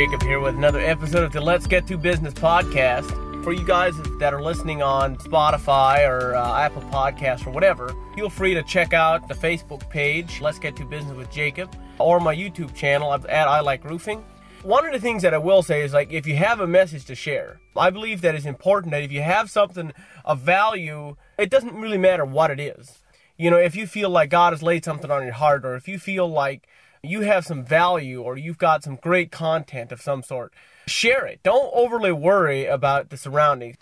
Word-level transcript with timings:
Jacob 0.00 0.22
here 0.22 0.40
with 0.40 0.54
another 0.54 0.80
episode 0.80 1.24
of 1.24 1.30
the 1.30 1.42
Let's 1.42 1.66
Get 1.66 1.86
to 1.88 1.98
Business 1.98 2.32
podcast. 2.32 3.04
For 3.44 3.52
you 3.52 3.62
guys 3.66 3.92
that 4.18 4.32
are 4.32 4.40
listening 4.40 4.80
on 4.80 5.16
Spotify 5.16 6.08
or 6.08 6.34
uh, 6.34 6.58
Apple 6.58 6.80
Podcasts 6.84 7.46
or 7.46 7.50
whatever, 7.50 7.94
feel 8.14 8.30
free 8.30 8.54
to 8.54 8.62
check 8.62 8.94
out 8.94 9.28
the 9.28 9.34
Facebook 9.34 9.86
page, 9.90 10.40
Let's 10.40 10.58
Get 10.58 10.74
to 10.76 10.86
Business 10.86 11.14
with 11.14 11.30
Jacob, 11.30 11.76
or 11.98 12.18
my 12.18 12.34
YouTube 12.34 12.74
channel 12.74 13.12
at 13.12 13.28
I 13.28 13.60
Like 13.60 13.84
Roofing. 13.84 14.24
One 14.62 14.86
of 14.86 14.92
the 14.94 15.00
things 15.00 15.20
that 15.20 15.34
I 15.34 15.38
will 15.38 15.62
say 15.62 15.82
is 15.82 15.92
like 15.92 16.10
if 16.10 16.26
you 16.26 16.34
have 16.36 16.60
a 16.60 16.66
message 16.66 17.04
to 17.04 17.14
share, 17.14 17.60
I 17.76 17.90
believe 17.90 18.22
that 18.22 18.34
it's 18.34 18.46
important 18.46 18.92
that 18.92 19.02
if 19.02 19.12
you 19.12 19.20
have 19.20 19.50
something 19.50 19.92
of 20.24 20.40
value, 20.40 21.14
it 21.36 21.50
doesn't 21.50 21.74
really 21.74 21.98
matter 21.98 22.24
what 22.24 22.50
it 22.50 22.58
is. 22.58 23.02
You 23.36 23.50
know, 23.50 23.58
if 23.58 23.76
you 23.76 23.86
feel 23.86 24.08
like 24.08 24.30
God 24.30 24.54
has 24.54 24.62
laid 24.62 24.82
something 24.82 25.10
on 25.10 25.24
your 25.24 25.34
heart, 25.34 25.66
or 25.66 25.74
if 25.74 25.88
you 25.88 25.98
feel 25.98 26.26
like 26.26 26.68
you 27.02 27.22
have 27.22 27.46
some 27.46 27.64
value 27.64 28.22
or 28.22 28.36
you've 28.36 28.58
got 28.58 28.84
some 28.84 28.96
great 28.96 29.30
content 29.30 29.92
of 29.92 30.02
some 30.02 30.22
sort, 30.22 30.52
share 30.86 31.26
it. 31.26 31.40
Don't 31.42 31.70
overly 31.74 32.12
worry 32.12 32.66
about 32.66 33.10
the 33.10 33.16
surroundings. 33.16 33.76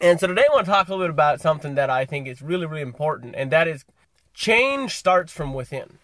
And 0.00 0.18
so 0.18 0.26
today 0.26 0.44
I 0.50 0.54
want 0.54 0.66
to 0.66 0.72
talk 0.72 0.88
a 0.88 0.92
little 0.92 1.06
bit 1.06 1.10
about 1.10 1.40
something 1.40 1.74
that 1.74 1.90
I 1.90 2.04
think 2.04 2.26
is 2.26 2.42
really, 2.42 2.66
really 2.66 2.82
important, 2.82 3.34
and 3.36 3.52
that 3.52 3.68
is 3.68 3.84
change 4.34 4.96
starts 4.96 5.32
from 5.32 5.54
within. 5.54 5.98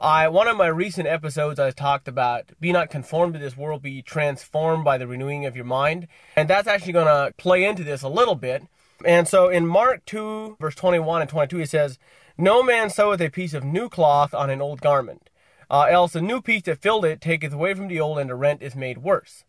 I 0.00 0.28
one 0.28 0.48
of 0.48 0.56
my 0.56 0.68
recent 0.68 1.08
episodes 1.08 1.58
I 1.58 1.72
talked 1.72 2.08
about 2.08 2.52
be 2.60 2.72
not 2.72 2.90
conformed 2.90 3.34
to 3.34 3.40
this 3.40 3.56
world, 3.56 3.82
be 3.82 4.02
transformed 4.02 4.84
by 4.84 4.98
the 4.98 5.06
renewing 5.06 5.46
of 5.46 5.56
your 5.56 5.64
mind. 5.64 6.06
And 6.36 6.48
that's 6.48 6.68
actually 6.68 6.92
gonna 6.92 7.32
play 7.36 7.64
into 7.64 7.82
this 7.82 8.02
a 8.02 8.08
little 8.08 8.34
bit. 8.34 8.62
And 9.04 9.26
so 9.26 9.48
in 9.48 9.66
Mark 9.66 10.04
2, 10.06 10.58
verse 10.60 10.74
21 10.74 11.22
and 11.22 11.30
22, 11.30 11.60
it 11.60 11.70
says, 11.70 11.98
No 12.38 12.62
man 12.62 12.88
seweth 12.88 13.20
a 13.20 13.30
piece 13.30 13.52
of 13.52 13.64
new 13.64 13.88
cloth 13.88 14.32
on 14.32 14.48
an 14.48 14.62
old 14.62 14.80
garment 14.80 15.29
uh, 15.70 15.86
else 15.88 16.14
a 16.14 16.20
new 16.20 16.42
piece 16.42 16.62
that 16.62 16.82
filled 16.82 17.04
it 17.04 17.20
taketh 17.20 17.52
away 17.52 17.74
from 17.74 17.88
the 17.88 18.00
old, 18.00 18.18
and 18.18 18.28
the 18.28 18.34
rent 18.34 18.60
is 18.62 18.74
made 18.74 18.98
worse. 18.98 19.44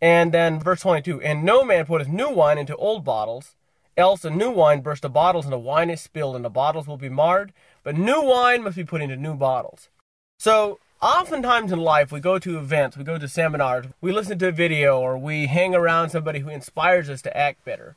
And 0.00 0.32
then 0.32 0.58
verse 0.58 0.80
22 0.80 1.20
And 1.20 1.44
no 1.44 1.62
man 1.62 1.86
putteth 1.86 2.08
new 2.08 2.30
wine 2.30 2.58
into 2.58 2.74
old 2.76 3.04
bottles, 3.04 3.54
else 3.96 4.24
a 4.24 4.30
new 4.30 4.50
wine 4.50 4.80
burst 4.80 5.02
the 5.02 5.10
bottles, 5.10 5.44
and 5.44 5.52
the 5.52 5.58
wine 5.58 5.90
is 5.90 6.00
spilled, 6.00 6.36
and 6.36 6.44
the 6.44 6.50
bottles 6.50 6.86
will 6.86 6.96
be 6.96 7.10
marred. 7.10 7.52
But 7.82 7.96
new 7.96 8.22
wine 8.22 8.62
must 8.62 8.76
be 8.76 8.84
put 8.84 9.02
into 9.02 9.16
new 9.16 9.34
bottles. 9.34 9.90
So, 10.38 10.78
oftentimes 11.02 11.70
in 11.70 11.80
life, 11.80 12.10
we 12.10 12.20
go 12.20 12.38
to 12.38 12.58
events, 12.58 12.96
we 12.96 13.04
go 13.04 13.18
to 13.18 13.28
seminars, 13.28 13.86
we 14.00 14.12
listen 14.12 14.38
to 14.38 14.48
a 14.48 14.52
video, 14.52 14.98
or 14.98 15.18
we 15.18 15.46
hang 15.46 15.74
around 15.74 16.08
somebody 16.08 16.38
who 16.40 16.48
inspires 16.48 17.10
us 17.10 17.20
to 17.22 17.36
act 17.36 17.64
better. 17.64 17.96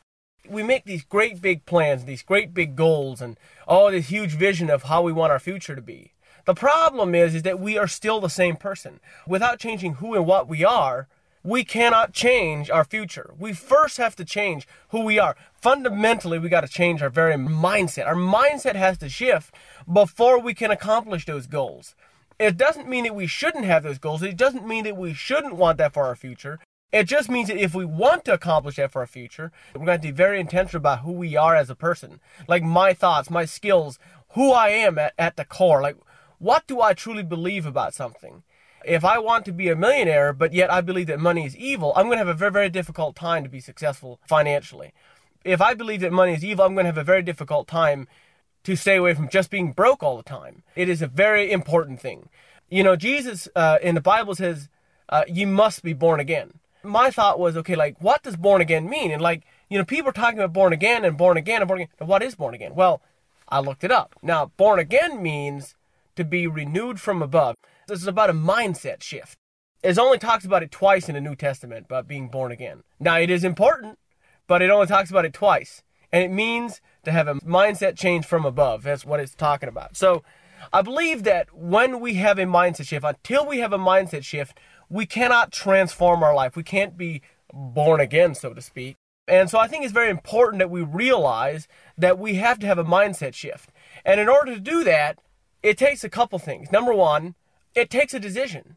We 0.49 0.61
make 0.61 0.83
these 0.83 1.05
great 1.05 1.41
big 1.41 1.65
plans, 1.65 2.03
these 2.03 2.21
great 2.21 2.53
big 2.53 2.75
goals, 2.75 3.21
and 3.21 3.37
oh, 3.65 3.89
this 3.89 4.09
huge 4.09 4.31
vision 4.31 4.69
of 4.69 4.83
how 4.83 5.01
we 5.01 5.13
want 5.13 5.31
our 5.31 5.39
future 5.39 5.73
to 5.73 5.81
be. 5.81 6.11
The 6.45 6.53
problem 6.53 7.15
is, 7.15 7.35
is 7.35 7.43
that 7.43 7.59
we 7.59 7.77
are 7.77 7.87
still 7.87 8.19
the 8.19 8.29
same 8.29 8.57
person. 8.57 8.99
Without 9.25 9.59
changing 9.59 9.95
who 9.95 10.13
and 10.13 10.25
what 10.25 10.47
we 10.47 10.65
are, 10.65 11.07
we 11.43 11.63
cannot 11.63 12.13
change 12.13 12.69
our 12.69 12.85
future. 12.85 13.33
We 13.37 13.53
first 13.53 13.97
have 13.97 14.15
to 14.17 14.25
change 14.25 14.67
who 14.89 15.01
we 15.01 15.19
are. 15.19 15.35
Fundamentally, 15.61 16.39
we 16.39 16.49
got 16.49 16.61
to 16.61 16.67
change 16.67 17.01
our 17.01 17.09
very 17.09 17.35
mindset. 17.35 18.07
Our 18.07 18.15
mindset 18.15 18.75
has 18.75 18.97
to 18.99 19.09
shift 19.09 19.53
before 19.91 20.39
we 20.39 20.53
can 20.53 20.71
accomplish 20.71 21.25
those 21.25 21.47
goals. 21.47 21.95
It 22.39 22.57
doesn't 22.57 22.89
mean 22.89 23.03
that 23.03 23.15
we 23.15 23.27
shouldn't 23.27 23.65
have 23.65 23.83
those 23.83 23.99
goals. 23.99 24.23
It 24.23 24.37
doesn't 24.37 24.67
mean 24.67 24.85
that 24.85 24.97
we 24.97 25.13
shouldn't 25.13 25.55
want 25.55 25.77
that 25.77 25.93
for 25.93 26.05
our 26.05 26.15
future. 26.15 26.59
It 26.91 27.05
just 27.05 27.29
means 27.29 27.47
that 27.47 27.57
if 27.57 27.73
we 27.73 27.85
want 27.85 28.23
to 28.25 28.33
accomplish 28.33 28.75
that 28.75 28.91
for 28.91 29.01
our 29.01 29.07
future, 29.07 29.51
we're 29.75 29.85
going 29.85 29.99
to 29.99 30.07
be 30.07 30.11
very 30.11 30.39
intentional 30.39 30.77
about 30.77 30.99
who 30.99 31.11
we 31.11 31.35
are 31.35 31.55
as 31.55 31.69
a 31.69 31.75
person. 31.75 32.19
Like 32.47 32.63
my 32.63 32.93
thoughts, 32.93 33.29
my 33.29 33.45
skills, 33.45 33.97
who 34.33 34.51
I 34.51 34.69
am 34.69 34.97
at, 34.99 35.13
at 35.17 35.35
the 35.35 35.45
core. 35.45 35.81
Like 35.81 35.97
what 36.43 36.67
do 36.67 36.81
I 36.81 36.93
truly 36.93 37.23
believe 37.23 37.65
about 37.65 37.93
something? 37.93 38.43
If 38.85 39.05
I 39.05 39.17
want 39.17 39.45
to 39.45 39.53
be 39.53 39.69
a 39.69 39.77
millionaire, 39.77 40.33
but 40.33 40.51
yet 40.51 40.69
I 40.69 40.81
believe 40.81 41.07
that 41.07 41.19
money 41.19 41.45
is 41.45 41.55
evil, 41.55 41.93
I'm 41.95 42.07
going 42.07 42.17
to 42.17 42.25
have 42.25 42.27
a 42.27 42.33
very, 42.33 42.51
very 42.51 42.69
difficult 42.69 43.15
time 43.15 43.43
to 43.43 43.49
be 43.49 43.61
successful 43.61 44.19
financially. 44.27 44.91
If 45.45 45.61
I 45.61 45.73
believe 45.73 46.01
that 46.01 46.11
money 46.11 46.33
is 46.33 46.43
evil, 46.43 46.65
I'm 46.65 46.73
going 46.73 46.83
to 46.83 46.89
have 46.89 46.97
a 46.97 47.03
very 47.03 47.21
difficult 47.21 47.69
time 47.69 48.09
to 48.65 48.75
stay 48.75 48.97
away 48.97 49.13
from 49.13 49.29
just 49.29 49.49
being 49.49 49.71
broke 49.71 50.03
all 50.03 50.17
the 50.17 50.23
time. 50.23 50.63
It 50.75 50.89
is 50.89 51.01
a 51.01 51.07
very 51.07 51.49
important 51.49 52.01
thing. 52.01 52.27
You 52.69 52.83
know, 52.83 52.97
Jesus 52.97 53.47
uh, 53.55 53.77
in 53.81 53.95
the 53.95 54.01
Bible 54.01 54.35
says, 54.35 54.67
uh, 55.07 55.23
you 55.29 55.47
must 55.47 55.81
be 55.81 55.93
born 55.93 56.19
again. 56.19 56.59
My 56.83 57.09
thought 57.09 57.39
was, 57.39 57.55
okay, 57.55 57.75
like, 57.75 57.95
what 58.01 58.21
does 58.21 58.35
born 58.35 58.59
again 58.59 58.89
mean? 58.89 59.11
And 59.11 59.21
like, 59.21 59.43
you 59.69 59.77
know, 59.77 59.85
people 59.85 60.09
are 60.09 60.13
talking 60.13 60.39
about 60.39 60.51
born 60.51 60.73
again 60.73 61.05
and 61.05 61.17
born 61.17 61.37
again 61.37 61.61
and 61.61 61.69
born 61.69 61.81
again. 61.81 62.07
What 62.07 62.21
is 62.21 62.35
born 62.35 62.53
again? 62.53 62.75
Well, 62.75 63.01
I 63.47 63.61
looked 63.61 63.85
it 63.85 63.91
up. 63.91 64.15
Now, 64.21 64.51
born 64.57 64.79
again 64.79 65.23
means 65.23 65.75
to 66.15 66.23
be 66.23 66.47
renewed 66.47 66.99
from 66.99 67.21
above. 67.21 67.55
This 67.87 68.01
is 68.01 68.07
about 68.07 68.29
a 68.29 68.33
mindset 68.33 69.01
shift. 69.01 69.37
It 69.83 69.97
only 69.97 70.17
talks 70.17 70.45
about 70.45 70.63
it 70.63 70.71
twice 70.71 71.09
in 71.09 71.15
the 71.15 71.21
New 71.21 71.35
Testament 71.35 71.85
about 71.85 72.07
being 72.07 72.29
born 72.29 72.51
again. 72.51 72.83
Now, 72.99 73.17
it 73.17 73.29
is 73.29 73.43
important, 73.43 73.99
but 74.47 74.61
it 74.61 74.69
only 74.69 74.87
talks 74.87 75.09
about 75.09 75.25
it 75.25 75.33
twice. 75.33 75.83
And 76.11 76.23
it 76.23 76.31
means 76.31 76.79
to 77.03 77.11
have 77.11 77.27
a 77.27 77.35
mindset 77.35 77.97
change 77.97 78.25
from 78.25 78.45
above. 78.45 78.83
That's 78.83 79.05
what 79.05 79.19
it's 79.19 79.35
talking 79.35 79.69
about. 79.69 79.97
So, 79.97 80.23
I 80.71 80.81
believe 80.81 81.23
that 81.23 81.53
when 81.53 81.99
we 81.99 82.13
have 82.15 82.39
a 82.39 82.45
mindset 82.45 82.87
shift, 82.87 83.03
until 83.03 83.45
we 83.45 83.59
have 83.59 83.73
a 83.73 83.77
mindset 83.77 84.23
shift, 84.23 84.59
we 84.89 85.05
cannot 85.05 85.51
transform 85.51 86.23
our 86.23 86.33
life. 86.33 86.55
We 86.55 86.63
can't 86.63 86.95
be 86.97 87.21
born 87.51 87.99
again, 87.99 88.35
so 88.35 88.53
to 88.53 88.61
speak. 88.61 88.95
And 89.27 89.49
so 89.49 89.57
I 89.57 89.67
think 89.67 89.83
it's 89.83 89.93
very 89.93 90.09
important 90.09 90.59
that 90.59 90.69
we 90.69 90.81
realize 90.81 91.67
that 91.97 92.19
we 92.19 92.35
have 92.35 92.59
to 92.59 92.67
have 92.67 92.77
a 92.77 92.83
mindset 92.83 93.33
shift. 93.33 93.71
And 94.05 94.19
in 94.19 94.27
order 94.27 94.53
to 94.53 94.59
do 94.59 94.83
that, 94.83 95.19
it 95.63 95.77
takes 95.77 96.03
a 96.03 96.09
couple 96.09 96.37
things. 96.37 96.71
Number 96.71 96.93
one, 96.93 97.35
it 97.73 97.89
takes 97.89 98.13
a 98.13 98.19
decision. 98.19 98.75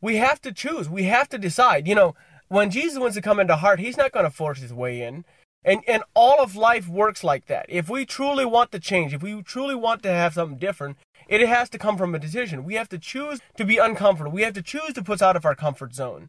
We 0.00 0.16
have 0.16 0.40
to 0.42 0.52
choose. 0.52 0.88
We 0.88 1.04
have 1.04 1.28
to 1.28 1.38
decide. 1.38 1.86
You 1.86 1.94
know, 1.94 2.14
when 2.48 2.70
Jesus 2.70 2.98
wants 2.98 3.14
to 3.14 3.22
come 3.22 3.38
into 3.38 3.56
heart, 3.56 3.78
he's 3.78 3.96
not 3.96 4.12
going 4.12 4.24
to 4.24 4.30
force 4.30 4.60
his 4.60 4.72
way 4.72 5.02
in. 5.02 5.24
And 5.64 5.80
and 5.86 6.02
all 6.14 6.42
of 6.42 6.56
life 6.56 6.88
works 6.88 7.24
like 7.24 7.46
that. 7.46 7.66
If 7.68 7.88
we 7.88 8.04
truly 8.04 8.44
want 8.44 8.70
to 8.72 8.78
change, 8.78 9.14
if 9.14 9.22
we 9.22 9.42
truly 9.42 9.74
want 9.74 10.02
to 10.02 10.10
have 10.10 10.34
something 10.34 10.58
different, 10.58 10.98
it 11.26 11.46
has 11.46 11.70
to 11.70 11.78
come 11.78 11.96
from 11.96 12.14
a 12.14 12.18
decision. 12.18 12.64
We 12.64 12.74
have 12.74 12.88
to 12.90 12.98
choose 12.98 13.40
to 13.56 13.64
be 13.64 13.78
uncomfortable. 13.78 14.32
We 14.32 14.42
have 14.42 14.52
to 14.54 14.62
choose 14.62 14.92
to 14.94 15.02
put 15.02 15.14
us 15.14 15.22
out 15.22 15.36
of 15.36 15.46
our 15.46 15.54
comfort 15.54 15.94
zone. 15.94 16.28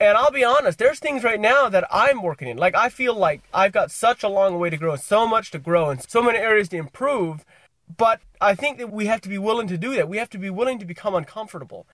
And 0.00 0.18
I'll 0.18 0.32
be 0.32 0.42
honest, 0.42 0.80
there's 0.80 0.98
things 0.98 1.22
right 1.22 1.38
now 1.38 1.68
that 1.68 1.86
I'm 1.92 2.22
working 2.22 2.48
in. 2.48 2.56
Like 2.56 2.74
I 2.74 2.88
feel 2.88 3.14
like 3.14 3.42
I've 3.54 3.70
got 3.70 3.92
such 3.92 4.24
a 4.24 4.28
long 4.28 4.58
way 4.58 4.68
to 4.68 4.76
grow, 4.76 4.96
so 4.96 5.28
much 5.28 5.52
to 5.52 5.60
grow, 5.60 5.90
and 5.90 6.02
so 6.10 6.20
many 6.20 6.38
areas 6.38 6.68
to 6.70 6.76
improve 6.76 7.44
but 7.96 8.20
I 8.40 8.54
think 8.54 8.78
that 8.78 8.92
we 8.92 9.06
have 9.06 9.20
to 9.22 9.28
be 9.28 9.38
willing 9.38 9.68
to 9.68 9.78
do 9.78 9.94
that. 9.94 10.08
We 10.08 10.18
have 10.18 10.30
to 10.30 10.38
be 10.38 10.50
willing 10.50 10.78
to 10.78 10.86
become 10.86 11.14
uncomfortable. 11.14 11.86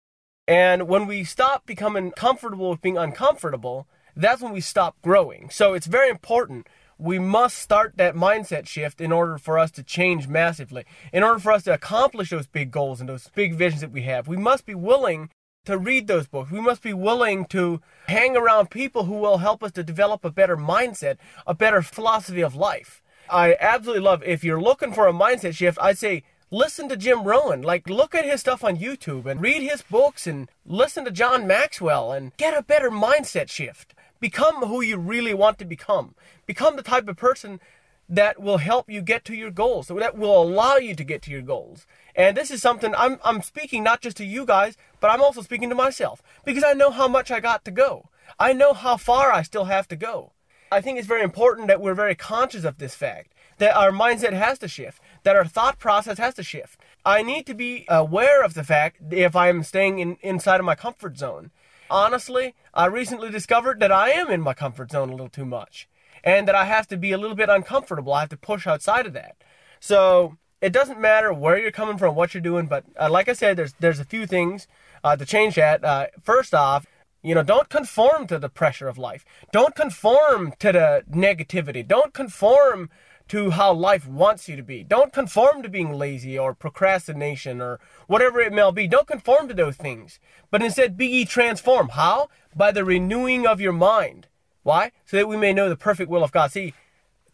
And 0.46 0.88
when 0.88 1.06
we 1.06 1.24
stop 1.24 1.66
becoming 1.66 2.10
comfortable 2.10 2.70
with 2.70 2.80
being 2.80 2.98
uncomfortable, 2.98 3.86
that's 4.16 4.42
when 4.42 4.52
we 4.52 4.60
stop 4.60 4.96
growing. 5.02 5.50
So 5.50 5.74
it's 5.74 5.86
very 5.86 6.08
important. 6.08 6.66
We 6.98 7.18
must 7.18 7.58
start 7.58 7.92
that 7.96 8.16
mindset 8.16 8.66
shift 8.66 9.00
in 9.00 9.12
order 9.12 9.38
for 9.38 9.58
us 9.58 9.70
to 9.72 9.82
change 9.82 10.26
massively. 10.26 10.84
In 11.12 11.22
order 11.22 11.38
for 11.38 11.52
us 11.52 11.62
to 11.64 11.74
accomplish 11.74 12.30
those 12.30 12.46
big 12.46 12.70
goals 12.70 13.00
and 13.00 13.08
those 13.08 13.28
big 13.34 13.54
visions 13.54 13.82
that 13.82 13.92
we 13.92 14.02
have, 14.02 14.26
we 14.26 14.36
must 14.36 14.66
be 14.66 14.74
willing 14.74 15.30
to 15.64 15.78
read 15.78 16.06
those 16.06 16.26
books. 16.26 16.50
We 16.50 16.60
must 16.60 16.82
be 16.82 16.94
willing 16.94 17.44
to 17.46 17.80
hang 18.06 18.36
around 18.36 18.70
people 18.70 19.04
who 19.04 19.14
will 19.14 19.38
help 19.38 19.62
us 19.62 19.72
to 19.72 19.84
develop 19.84 20.24
a 20.24 20.30
better 20.30 20.56
mindset, 20.56 21.18
a 21.46 21.54
better 21.54 21.82
philosophy 21.82 22.40
of 22.40 22.56
life. 22.56 23.02
I 23.30 23.56
absolutely 23.60 24.02
love. 24.02 24.22
If 24.24 24.44
you're 24.44 24.60
looking 24.60 24.92
for 24.92 25.06
a 25.06 25.12
mindset 25.12 25.54
shift, 25.54 25.78
I'd 25.80 25.98
say 25.98 26.24
listen 26.50 26.88
to 26.88 26.96
Jim 26.96 27.24
Rohn. 27.24 27.62
Like, 27.62 27.88
look 27.88 28.14
at 28.14 28.24
his 28.24 28.40
stuff 28.40 28.64
on 28.64 28.78
YouTube 28.78 29.26
and 29.26 29.40
read 29.40 29.62
his 29.62 29.82
books 29.82 30.26
and 30.26 30.48
listen 30.64 31.04
to 31.04 31.10
John 31.10 31.46
Maxwell 31.46 32.12
and 32.12 32.36
get 32.36 32.56
a 32.56 32.62
better 32.62 32.90
mindset 32.90 33.48
shift. 33.48 33.94
Become 34.20 34.66
who 34.66 34.80
you 34.80 34.96
really 34.96 35.34
want 35.34 35.58
to 35.58 35.64
become. 35.64 36.14
Become 36.46 36.76
the 36.76 36.82
type 36.82 37.08
of 37.08 37.16
person 37.16 37.60
that 38.08 38.40
will 38.40 38.58
help 38.58 38.88
you 38.88 39.02
get 39.02 39.24
to 39.26 39.34
your 39.34 39.50
goals, 39.50 39.88
that 39.88 40.16
will 40.16 40.42
allow 40.42 40.76
you 40.76 40.94
to 40.94 41.04
get 41.04 41.20
to 41.22 41.30
your 41.30 41.42
goals. 41.42 41.86
And 42.16 42.36
this 42.36 42.50
is 42.50 42.62
something 42.62 42.94
I'm, 42.96 43.18
I'm 43.22 43.42
speaking 43.42 43.84
not 43.84 44.00
just 44.00 44.16
to 44.16 44.24
you 44.24 44.46
guys, 44.46 44.76
but 44.98 45.10
I'm 45.10 45.20
also 45.20 45.42
speaking 45.42 45.68
to 45.68 45.74
myself 45.74 46.22
because 46.44 46.64
I 46.64 46.72
know 46.72 46.90
how 46.90 47.06
much 47.06 47.30
I 47.30 47.40
got 47.40 47.64
to 47.66 47.70
go. 47.70 48.08
I 48.38 48.54
know 48.54 48.72
how 48.72 48.96
far 48.96 49.30
I 49.30 49.42
still 49.42 49.64
have 49.64 49.88
to 49.88 49.96
go. 49.96 50.32
I 50.70 50.80
think 50.80 50.98
it's 50.98 51.08
very 51.08 51.22
important 51.22 51.68
that 51.68 51.80
we're 51.80 51.94
very 51.94 52.14
conscious 52.14 52.64
of 52.64 52.78
this 52.78 52.94
fact 52.94 53.32
that 53.58 53.76
our 53.76 53.90
mindset 53.90 54.32
has 54.32 54.58
to 54.60 54.68
shift, 54.68 55.00
that 55.24 55.36
our 55.36 55.44
thought 55.44 55.78
process 55.78 56.18
has 56.18 56.34
to 56.34 56.42
shift. 56.42 56.78
I 57.04 57.22
need 57.22 57.46
to 57.46 57.54
be 57.54 57.86
aware 57.88 58.42
of 58.42 58.54
the 58.54 58.64
fact 58.64 59.00
if 59.10 59.34
I'm 59.34 59.62
staying 59.62 59.98
in, 59.98 60.16
inside 60.22 60.60
of 60.60 60.66
my 60.66 60.74
comfort 60.74 61.18
zone. 61.18 61.50
Honestly, 61.90 62.54
I 62.74 62.86
recently 62.86 63.30
discovered 63.30 63.80
that 63.80 63.90
I 63.90 64.10
am 64.10 64.30
in 64.30 64.40
my 64.40 64.54
comfort 64.54 64.92
zone 64.92 65.08
a 65.08 65.12
little 65.12 65.28
too 65.28 65.46
much 65.46 65.88
and 66.22 66.46
that 66.46 66.54
I 66.54 66.66
have 66.66 66.86
to 66.88 66.96
be 66.96 67.12
a 67.12 67.18
little 67.18 67.36
bit 67.36 67.48
uncomfortable. 67.48 68.12
I 68.12 68.20
have 68.20 68.28
to 68.30 68.36
push 68.36 68.66
outside 68.66 69.06
of 69.06 69.14
that. 69.14 69.36
So 69.80 70.36
it 70.60 70.72
doesn't 70.72 71.00
matter 71.00 71.32
where 71.32 71.58
you're 71.58 71.70
coming 71.70 71.98
from, 71.98 72.14
what 72.14 72.34
you're 72.34 72.40
doing, 72.40 72.66
but 72.66 72.84
uh, 73.00 73.08
like 73.10 73.28
I 73.28 73.32
said, 73.32 73.56
there's 73.56 73.74
there's 73.80 74.00
a 74.00 74.04
few 74.04 74.26
things 74.26 74.66
uh, 75.02 75.16
to 75.16 75.24
change 75.24 75.54
that. 75.54 75.84
Uh, 75.84 76.08
first 76.22 76.54
off, 76.54 76.86
you 77.22 77.34
know, 77.34 77.42
don't 77.42 77.68
conform 77.68 78.26
to 78.28 78.38
the 78.38 78.48
pressure 78.48 78.88
of 78.88 78.98
life. 78.98 79.24
Don't 79.52 79.74
conform 79.74 80.54
to 80.60 80.72
the 80.72 81.04
negativity. 81.10 81.86
Don't 81.86 82.14
conform 82.14 82.90
to 83.28 83.50
how 83.50 83.72
life 83.72 84.06
wants 84.06 84.48
you 84.48 84.56
to 84.56 84.62
be. 84.62 84.82
Don't 84.82 85.12
conform 85.12 85.62
to 85.62 85.68
being 85.68 85.92
lazy 85.92 86.38
or 86.38 86.54
procrastination 86.54 87.60
or 87.60 87.78
whatever 88.06 88.40
it 88.40 88.52
may 88.52 88.70
be. 88.70 88.88
Don't 88.88 89.06
conform 89.06 89.48
to 89.48 89.54
those 89.54 89.76
things. 89.76 90.18
But 90.50 90.62
instead, 90.62 90.96
be 90.96 91.06
ye 91.06 91.24
transformed. 91.24 91.90
How? 91.90 92.28
By 92.56 92.72
the 92.72 92.84
renewing 92.84 93.46
of 93.46 93.60
your 93.60 93.72
mind. 93.72 94.28
Why? 94.62 94.92
So 95.04 95.16
that 95.16 95.28
we 95.28 95.36
may 95.36 95.52
know 95.52 95.68
the 95.68 95.76
perfect 95.76 96.10
will 96.10 96.24
of 96.24 96.32
God. 96.32 96.52
See, 96.52 96.72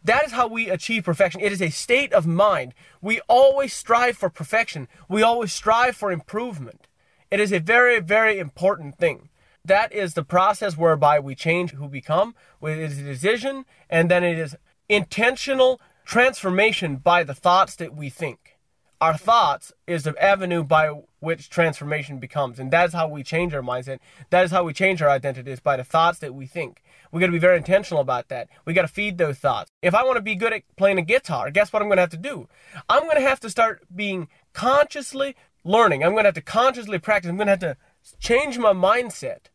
that 0.03 0.25
is 0.25 0.33
how 0.33 0.47
we 0.47 0.69
achieve 0.69 1.05
perfection. 1.05 1.41
It 1.41 1.51
is 1.51 1.61
a 1.61 1.69
state 1.69 2.13
of 2.13 2.27
mind. 2.27 2.73
We 3.01 3.21
always 3.27 3.73
strive 3.73 4.17
for 4.17 4.29
perfection. 4.29 4.87
We 5.09 5.23
always 5.23 5.53
strive 5.53 5.95
for 5.95 6.11
improvement. 6.11 6.87
It 7.31 7.39
is 7.39 7.51
a 7.51 7.59
very, 7.59 7.99
very 7.99 8.37
important 8.37 8.97
thing. 8.97 9.29
That 9.65 9.91
is 9.91 10.13
the 10.13 10.23
process 10.23 10.77
whereby 10.77 11.19
we 11.19 11.33
change 11.33 11.71
who 11.71 11.83
we 11.83 11.99
become. 11.99 12.35
It 12.61 12.77
is 12.77 12.99
a 12.99 13.03
decision, 13.03 13.65
and 13.89 14.11
then 14.11 14.23
it 14.23 14.37
is 14.37 14.55
intentional 14.87 15.81
transformation 16.05 16.97
by 16.97 17.23
the 17.23 17.33
thoughts 17.33 17.75
that 17.77 17.95
we 17.95 18.09
think. 18.09 18.59
Our 19.01 19.17
thoughts 19.17 19.73
is 19.87 20.03
the 20.03 20.15
avenue 20.23 20.63
by 20.63 20.89
which 21.19 21.49
transformation 21.49 22.19
becomes, 22.19 22.59
and 22.59 22.69
that 22.71 22.89
is 22.89 22.93
how 22.93 23.07
we 23.07 23.23
change 23.23 23.55
our 23.55 23.63
mindset. 23.63 23.97
That 24.29 24.45
is 24.45 24.51
how 24.51 24.63
we 24.63 24.71
change 24.71 25.01
our 25.01 25.09
identity 25.09 25.51
is 25.51 25.59
by 25.59 25.77
the 25.77 25.83
thoughts 25.83 26.19
that 26.19 26.35
we 26.35 26.45
think. 26.45 26.83
We 27.11 27.19
got 27.19 27.25
to 27.25 27.31
be 27.31 27.39
very 27.39 27.57
intentional 27.57 28.01
about 28.01 28.29
that. 28.29 28.49
We 28.65 28.73
got 28.73 28.83
to 28.83 28.87
feed 28.87 29.17
those 29.17 29.39
thoughts. 29.39 29.71
If 29.81 29.95
I 29.95 30.03
want 30.03 30.17
to 30.17 30.21
be 30.21 30.35
good 30.35 30.53
at 30.53 30.61
playing 30.75 30.99
a 30.99 31.01
guitar, 31.01 31.49
guess 31.49 31.73
what 31.73 31.81
I'm 31.81 31.87
going 31.87 31.97
to 31.97 32.03
have 32.03 32.09
to 32.11 32.17
do? 32.17 32.47
I'm 32.87 33.03
going 33.03 33.15
to 33.15 33.27
have 33.27 33.39
to 33.39 33.49
start 33.49 33.81
being 33.93 34.27
consciously 34.53 35.35
learning. 35.63 36.03
I'm 36.03 36.11
going 36.11 36.23
to 36.23 36.27
have 36.27 36.35
to 36.35 36.41
consciously 36.41 36.99
practice. 36.99 37.29
I'm 37.29 37.37
going 37.37 37.47
to 37.47 37.51
have 37.51 37.59
to 37.59 37.77
change 38.19 38.59
my 38.59 38.71
mindset 38.71 39.47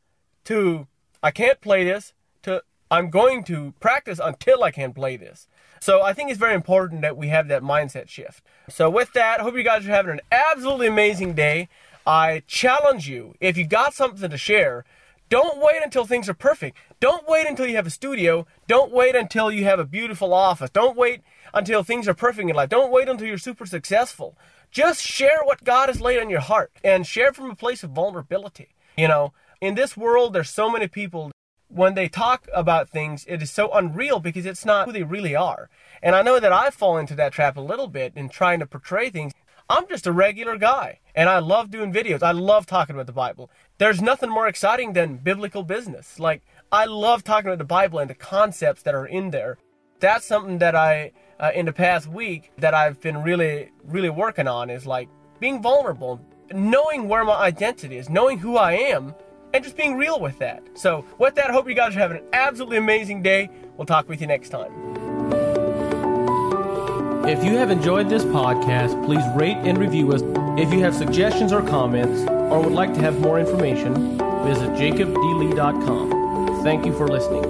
to 0.50 0.88
I 1.22 1.30
can't 1.30 1.60
play 1.60 1.84
this 1.84 2.12
to 2.42 2.62
I'm 2.90 3.08
going 3.08 3.44
to 3.44 3.72
practice 3.78 4.20
until 4.22 4.64
I 4.64 4.72
can 4.72 4.92
play 4.92 5.16
this. 5.16 5.46
So 5.80 6.02
I 6.02 6.12
think 6.12 6.28
it's 6.28 6.38
very 6.38 6.54
important 6.54 7.02
that 7.02 7.16
we 7.16 7.28
have 7.28 7.48
that 7.48 7.62
mindset 7.62 8.08
shift. 8.08 8.42
So 8.68 8.90
with 8.90 9.12
that, 9.12 9.40
I 9.40 9.42
hope 9.44 9.56
you 9.56 9.62
guys 9.62 9.86
are 9.86 9.90
having 9.90 10.12
an 10.12 10.20
absolutely 10.30 10.88
amazing 10.88 11.34
day. 11.34 11.68
I 12.04 12.42
challenge 12.46 13.08
you, 13.08 13.34
if 13.40 13.56
you 13.56 13.66
got 13.66 13.94
something 13.94 14.28
to 14.28 14.36
share, 14.36 14.84
don't 15.28 15.58
wait 15.58 15.82
until 15.84 16.04
things 16.04 16.28
are 16.28 16.34
perfect. 16.34 16.76
Don't 16.98 17.28
wait 17.28 17.46
until 17.46 17.66
you 17.66 17.76
have 17.76 17.86
a 17.86 17.90
studio. 17.90 18.46
Don't 18.66 18.90
wait 18.90 19.14
until 19.14 19.52
you 19.52 19.64
have 19.64 19.78
a 19.78 19.84
beautiful 19.84 20.34
office. 20.34 20.70
Don't 20.70 20.96
wait 20.96 21.22
until 21.54 21.84
things 21.84 22.08
are 22.08 22.14
perfect 22.14 22.50
in 22.50 22.56
life. 22.56 22.68
Don't 22.68 22.90
wait 22.90 23.08
until 23.08 23.28
you're 23.28 23.38
super 23.38 23.66
successful. 23.66 24.36
Just 24.72 25.00
share 25.00 25.40
what 25.44 25.62
God 25.62 25.88
has 25.88 26.00
laid 26.00 26.20
on 26.20 26.28
your 26.28 26.40
heart 26.40 26.72
and 26.82 27.06
share 27.06 27.32
from 27.32 27.50
a 27.50 27.54
place 27.54 27.84
of 27.84 27.90
vulnerability. 27.90 28.70
You 28.96 29.06
know, 29.06 29.32
in 29.60 29.74
this 29.74 29.96
world, 29.96 30.32
there's 30.32 30.50
so 30.50 30.70
many 30.70 30.88
people. 30.88 31.30
When 31.68 31.94
they 31.94 32.08
talk 32.08 32.48
about 32.52 32.88
things, 32.88 33.24
it 33.28 33.42
is 33.42 33.50
so 33.50 33.70
unreal 33.72 34.18
because 34.18 34.44
it's 34.44 34.64
not 34.64 34.86
who 34.86 34.92
they 34.92 35.04
really 35.04 35.36
are. 35.36 35.68
And 36.02 36.16
I 36.16 36.22
know 36.22 36.40
that 36.40 36.52
I 36.52 36.70
fall 36.70 36.98
into 36.98 37.14
that 37.16 37.32
trap 37.32 37.56
a 37.56 37.60
little 37.60 37.86
bit 37.86 38.12
in 38.16 38.28
trying 38.28 38.58
to 38.60 38.66
portray 38.66 39.10
things. 39.10 39.32
I'm 39.68 39.86
just 39.86 40.06
a 40.08 40.12
regular 40.12 40.56
guy, 40.56 40.98
and 41.14 41.28
I 41.28 41.38
love 41.38 41.70
doing 41.70 41.92
videos. 41.92 42.24
I 42.24 42.32
love 42.32 42.66
talking 42.66 42.96
about 42.96 43.06
the 43.06 43.12
Bible. 43.12 43.50
There's 43.78 44.02
nothing 44.02 44.28
more 44.28 44.48
exciting 44.48 44.94
than 44.94 45.18
biblical 45.18 45.62
business. 45.62 46.18
Like, 46.18 46.42
I 46.72 46.86
love 46.86 47.22
talking 47.22 47.46
about 47.46 47.58
the 47.58 47.64
Bible 47.64 48.00
and 48.00 48.10
the 48.10 48.14
concepts 48.14 48.82
that 48.82 48.96
are 48.96 49.06
in 49.06 49.30
there. 49.30 49.58
That's 50.00 50.26
something 50.26 50.58
that 50.58 50.74
I, 50.74 51.12
uh, 51.38 51.52
in 51.54 51.66
the 51.66 51.72
past 51.72 52.08
week, 52.08 52.50
that 52.58 52.74
I've 52.74 53.00
been 53.00 53.22
really, 53.22 53.70
really 53.84 54.10
working 54.10 54.48
on 54.48 54.70
is 54.70 54.86
like 54.86 55.08
being 55.38 55.62
vulnerable, 55.62 56.20
knowing 56.52 57.06
where 57.06 57.24
my 57.24 57.34
identity 57.34 57.96
is, 57.96 58.08
knowing 58.08 58.38
who 58.38 58.56
I 58.56 58.72
am, 58.72 59.14
and 59.52 59.64
just 59.64 59.76
being 59.76 59.96
real 59.96 60.20
with 60.20 60.38
that. 60.38 60.62
So, 60.74 61.04
with 61.18 61.34
that, 61.36 61.50
I 61.50 61.52
hope 61.52 61.68
you 61.68 61.74
guys 61.74 61.96
are 61.96 61.98
having 61.98 62.18
an 62.18 62.24
absolutely 62.32 62.76
amazing 62.78 63.22
day. 63.22 63.50
We'll 63.76 63.86
talk 63.86 64.08
with 64.08 64.20
you 64.20 64.26
next 64.26 64.50
time. 64.50 64.72
If 67.26 67.44
you 67.44 67.56
have 67.58 67.70
enjoyed 67.70 68.08
this 68.08 68.24
podcast, 68.24 69.04
please 69.04 69.22
rate 69.36 69.58
and 69.58 69.78
review 69.78 70.12
us. 70.12 70.22
If 70.58 70.72
you 70.72 70.80
have 70.80 70.94
suggestions 70.94 71.52
or 71.52 71.62
comments, 71.62 72.22
or 72.28 72.60
would 72.60 72.72
like 72.72 72.92
to 72.94 73.00
have 73.00 73.20
more 73.20 73.38
information, 73.38 74.18
visit 74.44 74.70
jacobdlee.com. 74.70 76.62
Thank 76.64 76.84
you 76.84 76.92
for 76.92 77.06
listening. 77.08 77.44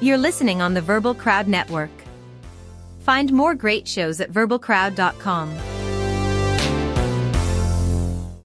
You're 0.00 0.18
listening 0.18 0.60
on 0.60 0.74
the 0.74 0.80
Verbal 0.80 1.14
Crowd 1.14 1.48
Network. 1.48 2.03
Find 3.04 3.30
more 3.34 3.54
great 3.54 3.86
shows 3.86 4.18
at 4.22 4.32
verbalcrowd.com. 4.32 5.73